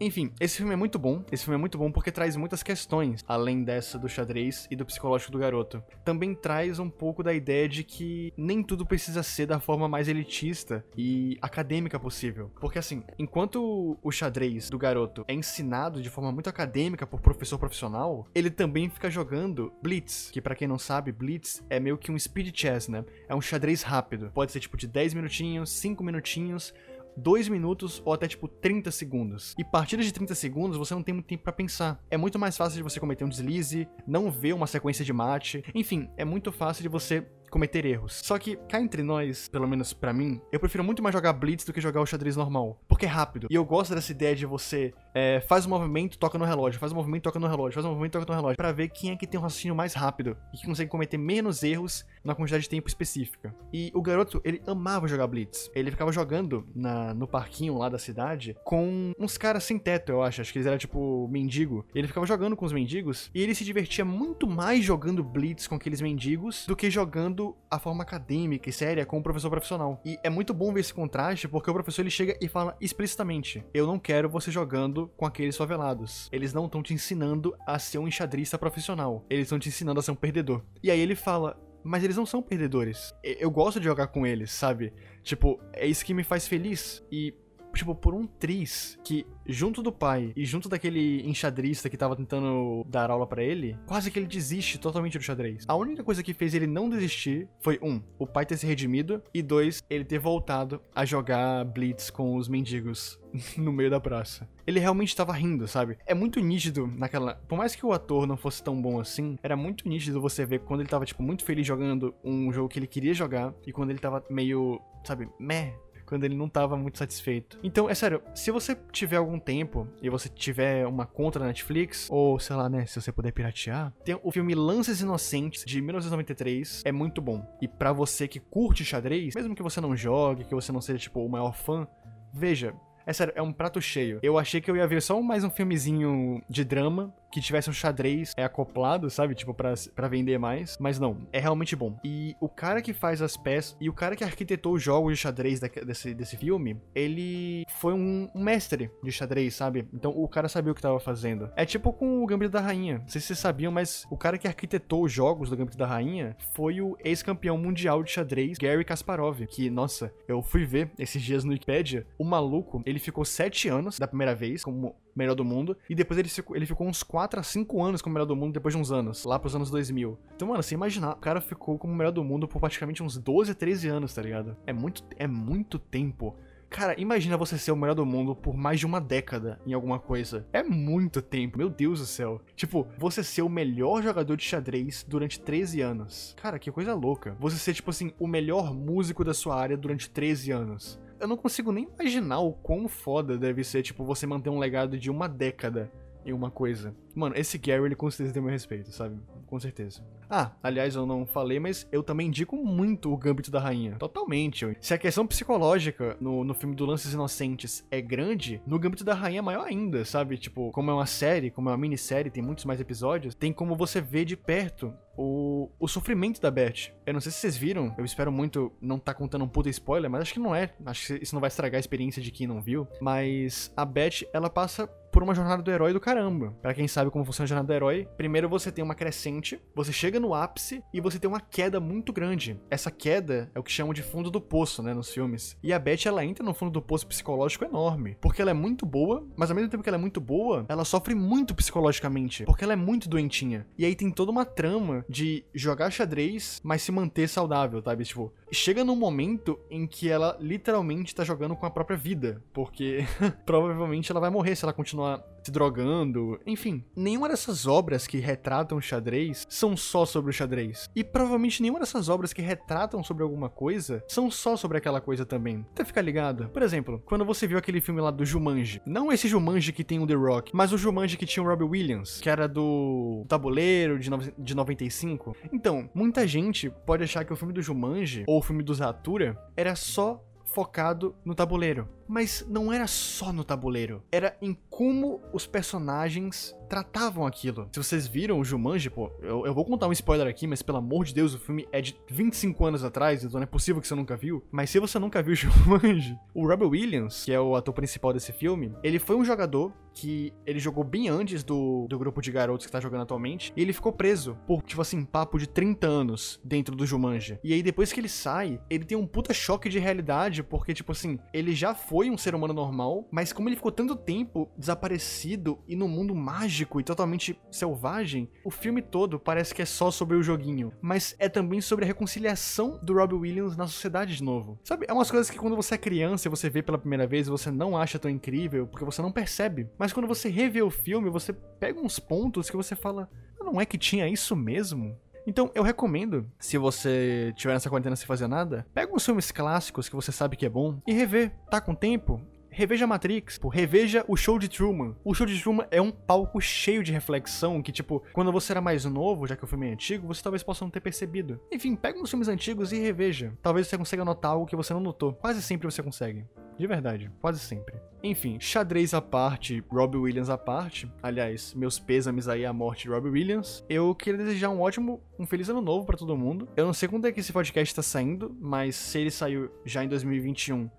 Enfim, 0.00 0.32
esse 0.40 0.56
filme 0.56 0.72
é 0.72 0.76
muito 0.76 0.98
bom. 0.98 1.24
Esse 1.30 1.44
filme 1.44 1.56
é 1.56 1.60
muito 1.60 1.78
bom 1.78 1.90
porque 1.90 2.10
traz 2.10 2.36
muitas 2.36 2.62
questões, 2.62 3.24
além 3.26 3.62
dessa 3.62 3.98
do 3.98 4.08
xadrez 4.08 4.66
e 4.70 4.76
do 4.76 4.84
psicológico 4.84 5.32
do 5.32 5.38
garoto. 5.38 5.82
Também 6.04 6.34
traz 6.34 6.78
um 6.78 6.90
pouco 6.90 7.22
da 7.22 7.32
ideia 7.32 7.68
de 7.68 7.84
que 7.84 8.32
nem 8.36 8.62
tudo 8.62 8.84
precisa 8.84 9.22
ser 9.22 9.46
da 9.46 9.60
forma 9.60 9.88
mais 9.88 10.08
elitista 10.08 10.84
e 10.96 11.38
acadêmica 11.40 11.98
possível. 11.98 12.50
Porque 12.60 12.78
assim, 12.78 13.02
enquanto 13.18 13.98
o 14.02 14.10
xadrez 14.10 14.68
do 14.68 14.78
garoto 14.78 15.24
é 15.28 15.34
ensinado 15.34 16.02
de 16.02 16.10
forma 16.10 16.32
muito 16.32 16.48
acadêmica 16.48 17.06
por 17.06 17.20
professor 17.20 17.58
profissional, 17.58 18.26
ele 18.34 18.50
também 18.50 18.90
fica 18.90 19.10
jogando 19.10 19.72
Blitz, 19.82 20.30
que 20.30 20.40
para 20.40 20.54
quem 20.54 20.68
não 20.68 20.78
sabe, 20.78 21.12
Blitz 21.12 21.62
é 21.70 21.78
meio 21.78 21.98
que 21.98 22.10
um 22.10 22.18
speed 22.18 22.54
chess, 22.54 22.88
né? 22.88 23.04
É 23.28 23.34
um 23.34 23.40
xadrez 23.40 23.82
rápido. 23.82 24.30
Pode 24.34 24.52
ser 24.52 24.60
tipo 24.60 24.76
de 24.76 24.86
10 24.86 25.14
minutinhos, 25.14 25.70
5 25.70 26.02
minutinhos 26.02 26.74
2 27.16 27.48
minutos 27.48 28.02
ou 28.04 28.12
até 28.12 28.26
tipo 28.26 28.48
30 28.48 28.90
segundos. 28.90 29.54
E 29.58 29.64
partidas 29.64 30.06
de 30.06 30.12
30 30.12 30.34
segundos 30.34 30.76
você 30.76 30.94
não 30.94 31.02
tem 31.02 31.14
muito 31.14 31.26
tempo 31.26 31.42
para 31.42 31.52
pensar. 31.52 32.00
É 32.10 32.16
muito 32.16 32.38
mais 32.38 32.56
fácil 32.56 32.76
de 32.76 32.82
você 32.82 33.00
cometer 33.00 33.24
um 33.24 33.28
deslize, 33.28 33.88
não 34.06 34.30
ver 34.30 34.52
uma 34.52 34.66
sequência 34.66 35.04
de 35.04 35.12
mate. 35.12 35.64
Enfim, 35.74 36.08
é 36.16 36.24
muito 36.24 36.50
fácil 36.52 36.82
de 36.82 36.88
você 36.88 37.26
cometer 37.50 37.84
erros. 37.84 38.20
Só 38.24 38.38
que, 38.38 38.56
cá 38.68 38.80
entre 38.80 39.02
nós, 39.02 39.48
pelo 39.48 39.66
menos 39.66 39.92
para 39.92 40.12
mim, 40.12 40.40
eu 40.50 40.58
prefiro 40.58 40.82
muito 40.82 41.02
mais 41.02 41.12
jogar 41.12 41.32
Blitz 41.32 41.64
do 41.64 41.72
que 41.72 41.80
jogar 41.80 42.00
o 42.00 42.06
xadrez 42.06 42.36
normal. 42.36 42.80
Porque 42.88 43.06
é 43.06 43.08
rápido. 43.08 43.46
E 43.50 43.54
eu 43.54 43.64
gosto 43.64 43.94
dessa 43.94 44.12
ideia 44.12 44.34
de 44.34 44.46
você 44.46 44.92
é, 45.14 45.40
faz 45.40 45.64
o 45.64 45.68
um 45.68 45.70
movimento, 45.70 46.18
toca 46.18 46.38
no 46.38 46.44
relógio, 46.44 46.80
faz 46.80 46.92
o 46.92 46.94
um 46.94 46.98
movimento, 46.98 47.22
toca 47.22 47.38
no 47.38 47.46
relógio, 47.46 47.74
faz 47.74 47.84
o 47.84 47.88
um 47.88 47.92
movimento, 47.92 48.12
toca 48.12 48.26
no 48.26 48.34
relógio, 48.34 48.56
para 48.56 48.72
ver 48.72 48.88
quem 48.88 49.10
é 49.10 49.16
que 49.16 49.26
tem 49.26 49.38
um 49.38 49.42
raciocínio 49.42 49.74
mais 49.74 49.94
rápido 49.94 50.36
e 50.52 50.56
que 50.56 50.66
consegue 50.66 50.90
cometer 50.90 51.18
menos 51.18 51.62
erros 51.62 52.04
na 52.24 52.34
quantidade 52.34 52.64
de 52.64 52.68
tempo 52.68 52.88
específica. 52.88 53.54
E 53.72 53.90
o 53.94 54.02
garoto, 54.02 54.40
ele 54.44 54.62
amava 54.66 55.06
jogar 55.06 55.26
Blitz. 55.26 55.70
Ele 55.74 55.90
ficava 55.90 56.10
jogando 56.12 56.66
na, 56.74 57.14
no 57.14 57.26
parquinho 57.26 57.78
lá 57.78 57.88
da 57.88 57.98
cidade 57.98 58.56
com 58.64 59.12
uns 59.18 59.38
caras 59.38 59.64
sem 59.64 59.78
teto, 59.78 60.10
eu 60.10 60.22
acho. 60.22 60.40
Acho 60.40 60.52
que 60.52 60.58
eles 60.58 60.66
eram 60.66 60.78
tipo 60.78 61.28
mendigo. 61.28 61.86
Ele 61.94 62.06
ficava 62.06 62.26
jogando 62.26 62.56
com 62.56 62.64
os 62.64 62.72
mendigos 62.72 63.30
e 63.34 63.40
ele 63.40 63.54
se 63.54 63.64
divertia 63.64 64.04
muito 64.04 64.46
mais 64.46 64.84
jogando 64.84 65.22
Blitz 65.22 65.66
com 65.66 65.74
aqueles 65.74 66.00
mendigos 66.00 66.66
do 66.66 66.76
que 66.76 66.90
jogando 66.90 67.33
a 67.70 67.78
forma 67.78 68.02
acadêmica 68.02 68.68
e 68.68 68.72
séria 68.72 69.06
com 69.06 69.18
o 69.18 69.22
professor 69.22 69.50
profissional. 69.50 70.00
E 70.04 70.18
é 70.22 70.30
muito 70.30 70.54
bom 70.54 70.72
ver 70.72 70.80
esse 70.80 70.94
contraste 70.94 71.48
porque 71.48 71.70
o 71.70 71.74
professor 71.74 72.02
ele 72.02 72.10
chega 72.10 72.36
e 72.40 72.48
fala 72.48 72.76
explicitamente: 72.80 73.64
Eu 73.72 73.86
não 73.86 73.98
quero 73.98 74.28
você 74.28 74.50
jogando 74.50 75.10
com 75.16 75.26
aqueles 75.26 75.56
favelados. 75.56 76.28
Eles 76.32 76.52
não 76.52 76.66
estão 76.66 76.82
te 76.82 76.94
ensinando 76.94 77.54
a 77.66 77.78
ser 77.78 77.98
um 77.98 78.08
enxadrista 78.08 78.58
profissional. 78.58 79.24
Eles 79.28 79.46
estão 79.46 79.58
te 79.58 79.68
ensinando 79.68 80.00
a 80.00 80.02
ser 80.02 80.10
um 80.10 80.16
perdedor. 80.16 80.62
E 80.82 80.90
aí 80.90 81.00
ele 81.00 81.14
fala: 81.14 81.58
mas 81.84 82.02
eles 82.02 82.16
não 82.16 82.24
são 82.24 82.42
perdedores. 82.42 83.14
Eu 83.22 83.50
gosto 83.50 83.78
de 83.78 83.84
jogar 83.84 84.06
com 84.06 84.26
eles, 84.26 84.50
sabe? 84.50 84.92
Tipo, 85.22 85.60
é 85.74 85.86
isso 85.86 86.04
que 86.04 86.14
me 86.14 86.24
faz 86.24 86.48
feliz. 86.48 87.04
E, 87.12 87.34
tipo, 87.74 87.94
por 87.94 88.14
um 88.14 88.26
tris 88.26 88.98
que 89.04 89.26
junto 89.46 89.82
do 89.82 89.92
pai 89.92 90.32
e 90.36 90.44
junto 90.44 90.68
daquele 90.68 91.22
enxadrista 91.28 91.90
que 91.90 91.96
tava 91.96 92.16
tentando 92.16 92.84
dar 92.88 93.10
aula 93.10 93.26
para 93.26 93.42
ele, 93.42 93.76
quase 93.86 94.10
que 94.10 94.18
ele 94.18 94.26
desiste 94.26 94.78
totalmente 94.78 95.18
do 95.18 95.24
xadrez. 95.24 95.64
A 95.68 95.74
única 95.74 96.02
coisa 96.02 96.22
que 96.22 96.34
fez 96.34 96.54
ele 96.54 96.66
não 96.66 96.88
desistir 96.88 97.48
foi 97.60 97.78
um, 97.82 98.00
o 98.18 98.26
pai 98.26 98.46
ter 98.46 98.56
se 98.56 98.66
redimido 98.66 99.22
e 99.32 99.42
dois, 99.42 99.82
ele 99.88 100.04
ter 100.04 100.18
voltado 100.18 100.80
a 100.94 101.04
jogar 101.04 101.64
blitz 101.64 102.10
com 102.10 102.36
os 102.36 102.48
mendigos 102.48 103.18
no 103.56 103.72
meio 103.72 103.90
da 103.90 104.00
praça. 104.00 104.48
Ele 104.66 104.80
realmente 104.80 105.08
estava 105.08 105.32
rindo, 105.32 105.68
sabe? 105.68 105.98
É 106.06 106.14
muito 106.14 106.40
nítido 106.40 106.86
naquela. 106.86 107.34
Por 107.48 107.58
mais 107.58 107.74
que 107.74 107.84
o 107.84 107.92
ator 107.92 108.26
não 108.26 108.36
fosse 108.36 108.62
tão 108.62 108.80
bom 108.80 108.98
assim, 108.98 109.36
era 109.42 109.56
muito 109.56 109.88
nítido 109.88 110.20
você 110.20 110.46
ver 110.46 110.60
quando 110.60 110.80
ele 110.80 110.88
tava, 110.88 111.04
tipo, 111.04 111.22
muito 111.22 111.44
feliz 111.44 111.66
jogando 111.66 112.14
um 112.24 112.52
jogo 112.52 112.68
que 112.68 112.78
ele 112.78 112.86
queria 112.86 113.12
jogar 113.12 113.52
e 113.66 113.72
quando 113.72 113.90
ele 113.90 113.98
tava 113.98 114.24
meio, 114.30 114.80
sabe, 115.04 115.28
meh, 115.38 115.74
quando 116.06 116.24
ele 116.24 116.34
não 116.34 116.48
tava 116.48 116.76
muito 116.76 116.98
satisfeito. 116.98 117.58
Então, 117.62 117.88
é 117.88 117.94
sério, 117.94 118.22
se 118.34 118.50
você 118.50 118.76
tiver 118.92 119.16
algum 119.16 119.38
tempo 119.38 119.88
e 120.02 120.08
você 120.08 120.28
tiver 120.28 120.86
uma 120.86 121.06
conta 121.06 121.38
na 121.38 121.46
Netflix, 121.46 122.08
ou 122.10 122.38
sei 122.38 122.56
lá, 122.56 122.68
né, 122.68 122.86
se 122.86 123.00
você 123.00 123.12
puder 123.12 123.32
piratear, 123.32 123.92
tem 124.04 124.18
o 124.22 124.30
filme 124.30 124.54
Lances 124.54 125.00
Inocentes 125.00 125.64
de 125.64 125.80
1993, 125.80 126.82
é 126.84 126.92
muito 126.92 127.20
bom. 127.20 127.46
E 127.60 127.68
para 127.68 127.92
você 127.92 128.28
que 128.28 128.40
curte 128.40 128.84
xadrez, 128.84 129.34
mesmo 129.34 129.54
que 129.54 129.62
você 129.62 129.80
não 129.80 129.96
jogue, 129.96 130.44
que 130.44 130.54
você 130.54 130.72
não 130.72 130.80
seja 130.80 130.98
tipo 130.98 131.24
o 131.24 131.28
maior 131.28 131.54
fã, 131.54 131.86
veja, 132.32 132.74
é 133.06 133.12
sério, 133.12 133.34
é 133.36 133.42
um 133.42 133.52
prato 133.52 133.80
cheio. 133.82 134.18
Eu 134.22 134.38
achei 134.38 134.60
que 134.60 134.70
eu 134.70 134.76
ia 134.76 134.86
ver 134.86 135.02
só 135.02 135.20
mais 135.20 135.44
um 135.44 135.50
filmezinho 135.50 136.42
de 136.48 136.64
drama, 136.64 137.14
que 137.34 137.40
tivesse 137.40 137.68
um 137.68 137.72
xadrez 137.72 138.32
é, 138.36 138.44
acoplado, 138.44 139.10
sabe? 139.10 139.34
Tipo, 139.34 139.52
pra 139.52 140.08
vender 140.08 140.38
mais. 140.38 140.78
Mas 140.78 141.00
não, 141.00 141.26
é 141.32 141.40
realmente 141.40 141.74
bom. 141.74 141.98
E 142.04 142.36
o 142.40 142.48
cara 142.48 142.80
que 142.80 142.92
faz 142.92 143.20
as 143.20 143.36
peças, 143.36 143.76
e 143.80 143.88
o 143.88 143.92
cara 143.92 144.14
que 144.14 144.22
arquitetou 144.22 144.74
os 144.74 144.82
jogos 144.82 145.14
de 145.14 145.18
xadrez 145.18 145.58
desse, 145.58 146.14
desse 146.14 146.36
filme, 146.36 146.80
ele 146.94 147.64
foi 147.80 147.92
um, 147.92 148.30
um, 148.32 148.40
mestre 148.40 148.88
de 149.02 149.10
xadrez, 149.10 149.56
sabe? 149.56 149.84
Então 149.92 150.12
o 150.12 150.28
cara 150.28 150.48
sabia 150.48 150.70
o 150.70 150.74
que 150.76 150.80
tava 150.80 151.00
fazendo. 151.00 151.50
É 151.56 151.66
tipo 151.66 151.92
com 151.92 152.22
o 152.22 152.26
Gambito 152.26 152.52
da 152.52 152.60
Rainha. 152.60 152.98
Não 152.98 153.08
sei 153.08 153.20
se 153.20 153.26
vocês 153.26 153.40
sabiam, 153.40 153.72
mas 153.72 154.06
o 154.08 154.16
cara 154.16 154.38
que 154.38 154.46
arquitetou 154.46 155.02
os 155.02 155.12
jogos 155.12 155.50
do 155.50 155.56
Gambito 155.56 155.76
da 155.76 155.88
Rainha 155.88 156.36
foi 156.54 156.80
o 156.80 156.96
ex-campeão 157.02 157.58
mundial 157.58 158.04
de 158.04 158.12
xadrez, 158.12 158.58
Gary 158.58 158.84
Kasparov. 158.84 159.44
Que, 159.48 159.68
nossa, 159.68 160.14
eu 160.28 160.40
fui 160.40 160.64
ver 160.64 160.92
esses 161.00 161.20
dias 161.20 161.42
no 161.42 161.50
Wikipedia. 161.50 162.06
O 162.16 162.24
maluco, 162.24 162.80
ele 162.86 163.00
ficou 163.00 163.24
sete 163.24 163.68
anos 163.68 163.98
da 163.98 164.06
primeira 164.06 164.36
vez 164.36 164.62
como 164.62 164.94
melhor 165.14 165.34
do 165.34 165.44
mundo, 165.44 165.76
e 165.88 165.94
depois 165.94 166.18
ele 166.18 166.28
ficou, 166.28 166.56
ele 166.56 166.66
ficou 166.66 166.86
uns 166.86 167.02
4 167.24 167.40
a 167.40 167.42
5 167.42 167.82
anos 167.82 168.02
como 168.02 168.12
melhor 168.12 168.26
do 168.26 168.36
mundo 168.36 168.52
depois 168.52 168.74
de 168.74 168.80
uns 168.80 168.92
anos, 168.92 169.24
lá 169.24 169.38
pros 169.38 169.56
anos 169.56 169.70
2000. 169.70 170.18
Então, 170.36 170.48
mano, 170.48 170.62
você 170.62 170.74
imaginar, 170.74 171.12
o 171.12 171.16
cara 171.16 171.40
ficou 171.40 171.78
como 171.78 171.94
melhor 171.94 172.10
do 172.10 172.22
mundo 172.22 172.46
por 172.46 172.60
praticamente 172.60 173.02
uns 173.02 173.16
12, 173.16 173.54
13 173.54 173.88
anos, 173.88 174.12
tá 174.12 174.20
ligado? 174.20 174.54
É 174.66 174.74
muito, 174.74 175.02
é 175.16 175.26
muito 175.26 175.78
tempo. 175.78 176.36
Cara, 176.68 176.94
imagina 177.00 177.38
você 177.38 177.56
ser 177.56 177.72
o 177.72 177.76
melhor 177.76 177.94
do 177.94 178.04
mundo 178.04 178.36
por 178.36 178.54
mais 178.54 178.78
de 178.78 178.84
uma 178.84 179.00
década 179.00 179.58
em 179.64 179.72
alguma 179.72 179.98
coisa. 179.98 180.46
É 180.52 180.62
muito 180.62 181.22
tempo, 181.22 181.56
meu 181.56 181.70
Deus 181.70 182.00
do 182.00 182.04
céu. 182.04 182.42
Tipo, 182.54 182.86
você 182.98 183.24
ser 183.24 183.40
o 183.40 183.48
melhor 183.48 184.02
jogador 184.02 184.36
de 184.36 184.44
xadrez 184.44 185.02
durante 185.08 185.40
13 185.40 185.80
anos. 185.80 186.36
Cara, 186.36 186.58
que 186.58 186.70
coisa 186.70 186.92
louca. 186.92 187.34
Você 187.40 187.56
ser, 187.56 187.72
tipo 187.72 187.88
assim, 187.88 188.12
o 188.18 188.26
melhor 188.26 188.74
músico 188.74 189.24
da 189.24 189.32
sua 189.32 189.58
área 189.58 189.78
durante 189.78 190.10
13 190.10 190.50
anos. 190.50 191.00
Eu 191.18 191.26
não 191.26 191.38
consigo 191.38 191.72
nem 191.72 191.88
imaginar 191.98 192.40
o 192.40 192.52
quão 192.52 192.86
foda 192.86 193.38
deve 193.38 193.64
ser, 193.64 193.82
tipo, 193.82 194.04
você 194.04 194.26
manter 194.26 194.50
um 194.50 194.58
legado 194.58 194.98
de 194.98 195.10
uma 195.10 195.26
década 195.26 195.90
em 196.26 196.32
uma 196.32 196.50
coisa. 196.50 196.94
Mano, 197.14 197.36
esse 197.36 197.58
Gary, 197.58 197.84
ele 197.84 197.94
com 197.94 198.10
certeza 198.10 198.32
tem 198.34 198.42
meu 198.42 198.50
respeito, 198.50 198.90
sabe? 198.92 199.18
Com 199.46 199.60
certeza. 199.60 200.02
Ah, 200.28 200.52
aliás, 200.62 200.94
eu 200.94 201.06
não 201.06 201.26
falei, 201.26 201.60
mas 201.60 201.86
eu 201.92 202.02
também 202.02 202.28
indico 202.28 202.56
muito 202.56 203.12
o 203.12 203.16
Gambito 203.16 203.50
da 203.50 203.60
Rainha. 203.60 203.96
Totalmente. 203.96 204.76
Se 204.80 204.94
a 204.94 204.98
questão 204.98 205.26
psicológica 205.26 206.16
no, 206.20 206.42
no 206.42 206.54
filme 206.54 206.74
do 206.74 206.86
Lances 206.86 207.12
Inocentes 207.12 207.86
é 207.90 208.00
grande, 208.00 208.60
no 208.66 208.78
Gambito 208.78 209.04
da 209.04 209.14
Rainha 209.14 209.38
é 209.38 209.42
maior 209.42 209.66
ainda, 209.66 210.04
sabe? 210.04 210.36
Tipo, 210.36 210.70
como 210.72 210.90
é 210.90 210.94
uma 210.94 211.06
série, 211.06 211.50
como 211.50 211.68
é 211.68 211.72
uma 211.72 211.78
minissérie, 211.78 212.30
tem 212.30 212.42
muitos 212.42 212.64
mais 212.64 212.80
episódios, 212.80 213.34
tem 213.34 213.52
como 213.52 213.76
você 213.76 214.00
ver 214.00 214.24
de 214.24 214.36
perto 214.36 214.92
o, 215.16 215.70
o 215.78 215.86
sofrimento 215.86 216.40
da 216.40 216.50
Beth. 216.50 216.92
Eu 217.06 217.12
não 217.12 217.20
sei 217.20 217.30
se 217.30 217.38
vocês 217.38 217.56
viram, 217.56 217.94
eu 217.96 218.04
espero 218.04 218.32
muito 218.32 218.72
não 218.80 218.98
tá 218.98 219.14
contando 219.14 219.44
um 219.44 219.48
puta 219.48 219.68
spoiler, 219.68 220.10
mas 220.10 220.22
acho 220.22 220.32
que 220.32 220.40
não 220.40 220.54
é. 220.54 220.74
Acho 220.84 221.06
que 221.06 221.22
isso 221.22 221.34
não 221.34 221.40
vai 221.40 221.48
estragar 221.48 221.76
a 221.76 221.80
experiência 221.80 222.22
de 222.22 222.30
quem 222.30 222.46
não 222.46 222.60
viu. 222.60 222.86
Mas 223.00 223.72
a 223.76 223.84
Beth, 223.84 224.26
ela 224.32 224.50
passa 224.50 224.88
por 225.14 225.22
uma 225.22 225.34
jornada 225.34 225.62
do 225.62 225.70
herói 225.70 225.92
do 225.92 226.00
caramba. 226.00 226.52
Para 226.60 226.74
quem 226.74 226.88
sabe 226.88 227.03
como 227.10 227.24
funciona 227.24 227.44
a 227.44 227.48
jornada 227.48 227.66
do 227.66 227.72
herói, 227.72 228.08
primeiro 228.16 228.48
você 228.48 228.70
tem 228.70 228.84
uma 228.84 228.94
crescente, 228.94 229.60
você 229.74 229.92
chega 229.92 230.20
no 230.20 230.34
ápice 230.34 230.82
e 230.92 231.00
você 231.00 231.18
tem 231.18 231.28
uma 231.28 231.40
queda 231.40 231.80
muito 231.80 232.12
grande. 232.12 232.60
Essa 232.70 232.90
queda 232.90 233.50
é 233.54 233.58
o 233.58 233.62
que 233.62 233.72
chamam 233.72 233.92
de 233.92 234.02
fundo 234.02 234.30
do 234.30 234.40
poço, 234.40 234.82
né, 234.82 234.94
nos 234.94 235.12
filmes. 235.12 235.56
E 235.62 235.72
a 235.72 235.78
Beth, 235.78 236.06
ela 236.06 236.24
entra 236.24 236.44
no 236.44 236.54
fundo 236.54 236.70
do 236.70 236.82
poço 236.82 237.06
psicológico 237.06 237.64
enorme, 237.64 238.16
porque 238.20 238.40
ela 238.40 238.50
é 238.50 238.54
muito 238.54 238.86
boa, 238.86 239.26
mas 239.36 239.50
ao 239.50 239.56
mesmo 239.56 239.70
tempo 239.70 239.82
que 239.82 239.88
ela 239.88 239.98
é 239.98 240.00
muito 240.00 240.20
boa, 240.20 240.64
ela 240.68 240.84
sofre 240.84 241.14
muito 241.14 241.54
psicologicamente, 241.54 242.44
porque 242.44 242.64
ela 242.64 242.72
é 242.72 242.76
muito 242.76 243.08
doentinha. 243.08 243.66
E 243.76 243.84
aí 243.84 243.94
tem 243.94 244.10
toda 244.10 244.30
uma 244.30 244.44
trama 244.44 245.04
de 245.08 245.44
jogar 245.54 245.90
xadrez, 245.90 246.60
mas 246.62 246.82
se 246.82 246.92
manter 246.92 247.28
saudável, 247.28 247.82
sabe? 247.82 248.04
Tipo, 248.04 248.32
chega 248.52 248.84
num 248.84 248.96
momento 248.96 249.58
em 249.70 249.86
que 249.86 250.08
ela 250.08 250.36
literalmente 250.40 251.14
tá 251.14 251.24
jogando 251.24 251.56
com 251.56 251.66
a 251.66 251.70
própria 251.70 251.96
vida, 251.96 252.42
porque 252.52 253.04
provavelmente 253.44 254.10
ela 254.10 254.20
vai 254.20 254.30
morrer 254.30 254.54
se 254.56 254.64
ela 254.64 254.72
continuar 254.72 255.22
se 255.44 255.50
drogando, 255.50 256.40
enfim. 256.46 256.82
Nenhuma 256.96 257.28
dessas 257.28 257.66
obras 257.66 258.06
que 258.06 258.18
retratam 258.18 258.80
xadrez 258.80 259.46
são 259.48 259.76
só 259.76 260.06
sobre 260.06 260.30
o 260.30 260.32
xadrez. 260.32 260.88
E 260.96 261.04
provavelmente 261.04 261.60
nenhuma 261.60 261.80
dessas 261.80 262.08
obras 262.08 262.32
que 262.32 262.40
retratam 262.40 263.04
sobre 263.04 263.22
alguma 263.22 263.50
coisa 263.50 264.02
são 264.08 264.30
só 264.30 264.56
sobre 264.56 264.78
aquela 264.78 265.00
coisa 265.00 265.26
também. 265.26 265.62
Tenta 265.74 265.84
ficar 265.84 266.02
ligado. 266.02 266.48
Por 266.48 266.62
exemplo, 266.62 267.02
quando 267.04 267.24
você 267.24 267.46
viu 267.46 267.58
aquele 267.58 267.80
filme 267.80 268.00
lá 268.00 268.10
do 268.10 268.24
Jumanji, 268.24 268.80
não 268.86 269.12
esse 269.12 269.28
Jumanji 269.28 269.72
que 269.72 269.84
tem 269.84 269.98
o 269.98 270.06
The 270.06 270.14
Rock, 270.14 270.52
mas 270.54 270.72
o 270.72 270.78
Jumanji 270.78 271.16
que 271.16 271.26
tinha 271.26 271.42
o 271.42 271.46
Robbie 271.46 271.64
Williams, 271.64 272.20
que 272.20 272.30
era 272.30 272.48
do 272.48 273.24
tabuleiro 273.28 273.98
de, 273.98 274.08
no... 274.08 274.18
de 274.38 274.54
95. 274.54 275.36
Então, 275.52 275.90
muita 275.94 276.26
gente 276.26 276.70
pode 276.86 277.04
achar 277.04 277.24
que 277.24 277.32
o 277.32 277.36
filme 277.36 277.52
do 277.52 277.60
Jumanji 277.60 278.24
ou 278.26 278.38
o 278.38 278.42
filme 278.42 278.62
do 278.62 278.74
Zatura 278.74 279.38
era 279.56 279.74
só 279.74 280.24
focado 280.54 281.14
no 281.24 281.34
tabuleiro. 281.34 281.88
Mas 282.06 282.46
não 282.48 282.72
era 282.72 282.86
só 282.86 283.32
no 283.32 283.42
tabuleiro, 283.42 284.02
era 284.12 284.36
em 284.40 284.56
como 284.70 285.20
os 285.32 285.46
personagens 285.46 286.54
tratavam 286.68 287.26
aquilo. 287.26 287.68
Se 287.72 287.82
vocês 287.82 288.06
viram 288.06 288.38
o 288.38 288.44
Jumanji, 288.44 288.90
pô, 288.90 289.10
eu, 289.20 289.46
eu, 289.46 289.54
vou 289.54 289.64
contar 289.64 289.88
um 289.88 289.92
spoiler 289.92 290.26
aqui, 290.26 290.46
mas 290.46 290.62
pelo 290.62 290.78
amor 290.78 291.04
de 291.04 291.14
Deus, 291.14 291.34
o 291.34 291.38
filme 291.38 291.66
é 291.72 291.80
de 291.80 291.96
25 292.08 292.64
anos 292.64 292.84
atrás, 292.84 293.24
então 293.24 293.38
não 293.38 293.44
é 293.44 293.46
possível 293.46 293.80
que 293.80 293.88
você 293.88 293.94
nunca 293.94 294.16
viu. 294.16 294.44
Mas 294.50 294.70
se 294.70 294.78
você 294.78 294.98
nunca 294.98 295.22
viu 295.22 295.32
o 295.32 295.36
Jumanji, 295.36 296.16
o 296.34 296.46
Robert 296.46 296.68
Williams, 296.68 297.24
que 297.24 297.32
é 297.32 297.40
o 297.40 297.56
ator 297.56 297.74
principal 297.74 298.12
desse 298.12 298.32
filme, 298.32 298.72
ele 298.82 298.98
foi 298.98 299.16
um 299.16 299.24
jogador 299.24 299.72
que 299.94 300.32
ele 300.44 300.58
jogou 300.58 300.84
bem 300.84 301.08
antes 301.08 301.42
do, 301.42 301.86
do 301.88 301.98
grupo 301.98 302.20
de 302.20 302.32
garotos 302.32 302.66
que 302.66 302.72
tá 302.72 302.80
jogando 302.80 303.02
atualmente, 303.02 303.52
e 303.56 303.62
ele 303.62 303.72
ficou 303.72 303.92
preso 303.92 304.36
por, 304.46 304.62
tipo 304.62 304.82
assim, 304.82 305.04
papo 305.04 305.38
de 305.38 305.48
30 305.48 305.86
anos 305.86 306.40
dentro 306.44 306.74
do 306.74 306.86
Jumanji. 306.86 307.38
E 307.42 307.52
aí 307.52 307.62
depois 307.62 307.92
que 307.92 308.00
ele 308.00 308.08
sai, 308.08 308.60
ele 308.68 308.84
tem 308.84 308.98
um 308.98 309.06
puta 309.06 309.32
choque 309.32 309.68
de 309.68 309.78
realidade, 309.78 310.42
porque, 310.42 310.74
tipo 310.74 310.92
assim, 310.92 311.18
ele 311.32 311.54
já 311.54 311.74
foi 311.74 312.10
um 312.10 312.18
ser 312.18 312.34
humano 312.34 312.52
normal, 312.52 313.06
mas 313.10 313.32
como 313.32 313.48
ele 313.48 313.56
ficou 313.56 313.72
tanto 313.72 313.96
tempo 313.96 314.50
desaparecido 314.56 315.58
e 315.68 315.76
no 315.76 315.88
mundo 315.88 316.14
mágico 316.14 316.80
e 316.80 316.84
totalmente 316.84 317.38
selvagem, 317.50 318.28
o 318.44 318.50
filme 318.50 318.82
todo 318.82 319.18
parece 319.18 319.54
que 319.54 319.62
é 319.62 319.66
só 319.66 319.90
sobre 319.90 320.16
o 320.16 320.22
joguinho, 320.22 320.72
mas 320.82 321.14
é 321.18 321.28
também 321.28 321.60
sobre 321.60 321.84
a 321.84 321.88
reconciliação 321.88 322.78
do 322.82 322.94
Robbie 322.94 323.14
Williams 323.14 323.56
na 323.56 323.66
sociedade 323.66 324.16
de 324.16 324.22
novo. 324.22 324.58
Sabe, 324.64 324.86
é 324.88 324.92
umas 324.92 325.10
coisas 325.10 325.30
que 325.30 325.38
quando 325.38 325.56
você 325.56 325.74
é 325.74 325.78
criança 325.78 326.28
e 326.28 326.30
você 326.30 326.50
vê 326.50 326.62
pela 326.62 326.78
primeira 326.78 327.06
vez, 327.06 327.28
você 327.28 327.50
não 327.50 327.76
acha 327.76 327.98
tão 327.98 328.10
incrível, 328.10 328.66
porque 328.66 328.84
você 328.84 329.02
não 329.02 329.12
percebe. 329.12 329.68
Mas 329.78 329.83
quando 329.92 330.08
você 330.08 330.28
revê 330.28 330.62
o 330.62 330.70
filme, 330.70 331.10
você 331.10 331.32
pega 331.32 331.80
uns 331.80 331.98
pontos 331.98 332.48
que 332.48 332.56
você 332.56 332.74
fala, 332.74 333.08
ah, 333.40 333.44
não 333.44 333.60
é 333.60 333.66
que 333.66 333.78
tinha 333.78 334.08
isso 334.08 334.34
mesmo? 334.36 334.96
Então, 335.26 335.50
eu 335.54 335.62
recomendo, 335.62 336.30
se 336.38 336.58
você 336.58 337.32
tiver 337.34 337.54
nessa 337.54 337.70
quarentena 337.70 337.96
sem 337.96 338.06
fazer 338.06 338.26
nada, 338.26 338.66
pega 338.74 338.94
uns 338.94 339.04
filmes 339.04 339.32
clássicos 339.32 339.88
que 339.88 339.96
você 339.96 340.12
sabe 340.12 340.36
que 340.36 340.44
é 340.44 340.50
bom 340.50 340.80
e 340.86 340.92
revê. 340.92 341.30
Tá 341.50 341.60
com 341.60 341.74
tempo? 341.74 342.20
Reveja 342.54 342.86
Matrix, 342.86 343.36
pô, 343.36 343.48
reveja 343.48 344.04
o 344.06 344.16
show 344.16 344.38
de 344.38 344.48
Truman. 344.48 344.94
O 345.04 345.12
show 345.12 345.26
de 345.26 345.40
Truman 345.42 345.66
é 345.72 345.82
um 345.82 345.90
palco 345.90 346.40
cheio 346.40 346.84
de 346.84 346.92
reflexão 346.92 347.60
que, 347.60 347.72
tipo, 347.72 348.00
quando 348.12 348.30
você 348.30 348.52
era 348.52 348.60
mais 348.60 348.84
novo, 348.84 349.26
já 349.26 349.34
que 349.34 349.42
o 349.42 349.46
filme 349.46 349.68
é 349.68 349.72
antigo, 349.72 350.06
você 350.06 350.22
talvez 350.22 350.42
possa 350.44 350.64
não 350.64 350.70
ter 350.70 350.80
percebido. 350.80 351.40
Enfim, 351.50 351.74
pega 351.74 351.98
uns 351.98 352.10
filmes 352.10 352.28
antigos 352.28 352.72
e 352.72 352.78
reveja. 352.78 353.36
Talvez 353.42 353.66
você 353.66 353.76
consiga 353.76 354.04
notar 354.04 354.30
algo 354.30 354.46
que 354.46 354.54
você 354.54 354.72
não 354.72 354.80
notou. 354.80 355.14
Quase 355.14 355.42
sempre 355.42 355.68
você 355.68 355.82
consegue. 355.82 356.24
De 356.56 356.66
verdade, 356.68 357.10
quase 357.20 357.40
sempre. 357.40 357.74
Enfim, 358.00 358.38
xadrez 358.38 358.94
à 358.94 359.02
parte, 359.02 359.64
Robbie 359.68 359.98
Williams 359.98 360.30
à 360.30 360.38
parte. 360.38 360.88
Aliás, 361.02 361.52
meus 361.54 361.80
pêsames 361.80 362.28
aí 362.28 362.46
à 362.46 362.52
morte 362.52 362.84
de 362.84 362.90
Robbie 362.90 363.08
Williams. 363.08 363.64
Eu 363.68 363.92
queria 363.96 364.22
desejar 364.22 364.50
um 364.50 364.60
ótimo, 364.60 365.02
um 365.18 365.26
feliz 365.26 365.48
ano 365.48 365.60
novo 365.60 365.84
para 365.84 365.96
todo 365.96 366.16
mundo. 366.16 366.48
Eu 366.56 366.66
não 366.66 366.72
sei 366.72 366.88
quando 366.88 367.08
é 367.08 367.12
que 367.12 367.18
esse 367.18 367.32
podcast 367.32 367.74
tá 367.74 367.82
saindo, 367.82 368.36
mas 368.40 368.76
se 368.76 369.00
ele 369.00 369.10
saiu 369.10 369.50
já 369.64 369.82
em 369.82 369.88
2021, 369.88 370.70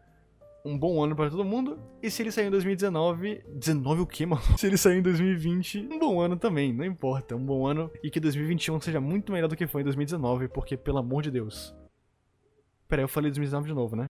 um 0.65 0.77
bom 0.77 1.01
ano 1.03 1.15
para 1.15 1.29
todo 1.29 1.45
mundo. 1.45 1.77
E 2.01 2.09
se 2.09 2.23
ele 2.23 2.31
sair 2.31 2.47
em 2.47 2.51
2019, 2.51 3.43
19 3.53 4.01
o 4.01 4.07
quê, 4.07 4.25
mano? 4.25 4.41
Se 4.57 4.65
ele 4.65 4.77
sair 4.77 4.97
em 4.97 5.01
2020, 5.01 5.87
um 5.91 5.99
bom 5.99 6.19
ano 6.19 6.35
também, 6.35 6.73
não 6.73 6.83
importa, 6.83 7.35
um 7.35 7.45
bom 7.45 7.67
ano 7.67 7.91
e 8.03 8.09
que 8.09 8.19
2021 8.19 8.81
seja 8.81 8.99
muito 8.99 9.31
melhor 9.31 9.47
do 9.47 9.55
que 9.55 9.67
foi 9.67 9.81
em 9.81 9.83
2019, 9.83 10.47
porque 10.47 10.75
pelo 10.75 10.97
amor 10.97 11.21
de 11.21 11.29
Deus. 11.29 11.75
Peraí, 12.87 13.03
eu 13.03 13.07
falei 13.07 13.29
2019 13.29 13.67
de 13.67 13.73
novo, 13.73 13.95
né? 13.95 14.03